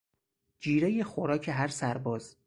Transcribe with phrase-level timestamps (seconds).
[0.59, 2.35] جیرهی خوراک هرسرباز